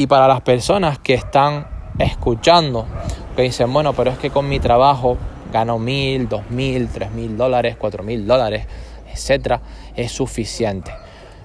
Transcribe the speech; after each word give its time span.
Y 0.00 0.06
para 0.06 0.26
las 0.26 0.40
personas 0.40 0.98
que 0.98 1.12
están 1.12 1.66
escuchando, 1.98 2.86
que 3.36 3.42
dicen, 3.42 3.70
bueno, 3.70 3.92
pero 3.92 4.10
es 4.10 4.16
que 4.16 4.30
con 4.30 4.48
mi 4.48 4.58
trabajo 4.58 5.18
gano 5.52 5.78
mil, 5.78 6.26
dos 6.26 6.48
mil, 6.48 6.88
tres 6.88 7.10
mil 7.10 7.36
dólares, 7.36 7.76
cuatro 7.78 8.02
mil 8.02 8.26
dólares, 8.26 8.66
etcétera, 9.12 9.60
es 9.96 10.10
suficiente. 10.10 10.90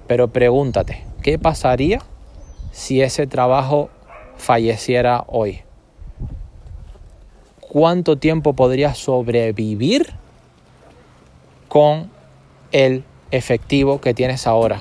Pero 0.07 0.29
pregúntate, 0.29 1.03
¿qué 1.21 1.37
pasaría 1.37 1.99
si 2.71 3.01
ese 3.01 3.27
trabajo 3.27 3.89
falleciera 4.37 5.25
hoy? 5.27 5.59
¿Cuánto 7.59 8.15
tiempo 8.15 8.53
podrías 8.53 8.97
sobrevivir 8.97 10.13
con 11.67 12.09
el 12.71 13.03
efectivo 13.31 13.99
que 13.99 14.13
tienes 14.13 14.47
ahora? 14.47 14.79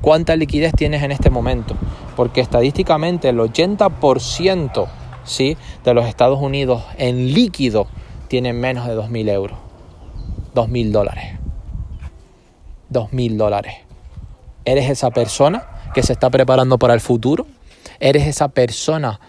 ¿Cuánta 0.00 0.36
liquidez 0.36 0.72
tienes 0.72 1.02
en 1.02 1.12
este 1.12 1.28
momento? 1.28 1.76
Porque 2.16 2.40
estadísticamente 2.40 3.28
el 3.28 3.38
80% 3.38 4.88
¿sí? 5.24 5.56
de 5.84 5.94
los 5.94 6.06
Estados 6.06 6.40
Unidos 6.40 6.84
en 6.98 7.32
líquido 7.32 7.86
tienen 8.28 8.60
menos 8.60 8.86
de 8.86 8.96
2.000 8.96 9.30
euros. 9.30 9.58
2.000 10.54 10.90
dólares. 10.90 11.38
2.000 12.90 13.36
dólares. 13.36 13.74
¿Eres 14.64 14.90
esa 14.90 15.10
persona 15.10 15.66
que 15.94 16.02
se 16.02 16.12
está 16.12 16.30
preparando 16.30 16.78
para 16.78 16.94
el 16.94 17.00
futuro? 17.00 17.46
¿Eres 18.00 18.26
esa 18.26 18.48
persona 18.48 19.20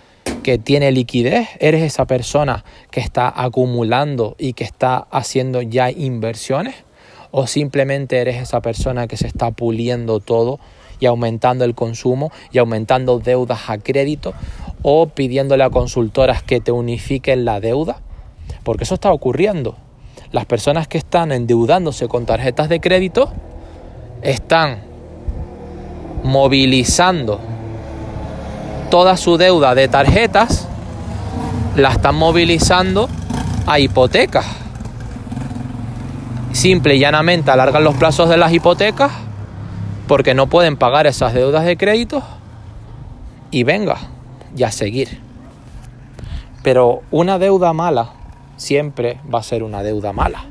que 0.43 0.57
tiene 0.57 0.91
liquidez? 0.91 1.47
¿Eres 1.59 1.81
esa 1.81 2.05
persona 2.05 2.63
que 2.91 2.99
está 2.99 3.31
acumulando 3.35 4.35
y 4.37 4.53
que 4.53 4.63
está 4.63 4.97
haciendo 5.11 5.61
ya 5.61 5.89
inversiones? 5.91 6.75
¿O 7.31 7.47
simplemente 7.47 8.19
eres 8.19 8.41
esa 8.41 8.61
persona 8.61 9.07
que 9.07 9.17
se 9.17 9.27
está 9.27 9.51
puliendo 9.51 10.19
todo 10.19 10.59
y 11.03 11.05
aumentando 11.05 11.65
el 11.65 11.75
consumo 11.75 12.31
y 12.53 12.59
aumentando 12.59 13.19
deudas 13.19 13.69
a 13.69 13.77
crédito 13.77 14.33
o 14.83 15.07
pidiéndole 15.07 15.65
a 15.65 15.69
consultoras 15.69 16.43
que 16.43 16.61
te 16.61 16.71
unifiquen 16.71 17.43
la 17.43 17.59
deuda? 17.59 17.97
Porque 18.63 18.85
eso 18.85 18.93
está 18.93 19.11
ocurriendo. 19.11 19.75
Las 20.31 20.45
personas 20.45 20.87
que 20.87 20.97
están 20.97 21.33
endeudándose 21.33 22.07
con 22.07 22.25
tarjetas 22.25 22.69
de 22.69 22.79
crédito 22.79 23.33
están 24.21 24.83
movilizando 26.23 27.41
toda 28.89 29.17
su 29.17 29.35
deuda 29.35 29.75
de 29.75 29.89
tarjetas, 29.89 30.69
la 31.75 31.89
están 31.89 32.15
movilizando 32.15 33.09
a 33.67 33.77
hipotecas. 33.77 34.45
Simple 36.53 36.95
y 36.95 36.99
llanamente 36.99 37.51
alargan 37.51 37.83
los 37.83 37.95
plazos 37.95 38.29
de 38.29 38.37
las 38.37 38.53
hipotecas 38.53 39.11
porque 40.07 40.33
no 40.33 40.47
pueden 40.47 40.77
pagar 40.77 41.07
esas 41.07 41.33
deudas 41.33 41.65
de 41.65 41.77
crédito 41.77 42.23
y 43.51 43.63
venga, 43.63 43.97
ya 44.55 44.71
seguir. 44.71 45.19
Pero 46.63 47.01
una 47.11 47.39
deuda 47.39 47.73
mala 47.73 48.13
siempre 48.57 49.19
va 49.31 49.39
a 49.39 49.43
ser 49.43 49.63
una 49.63 49.83
deuda 49.83 50.13
mala. 50.13 50.45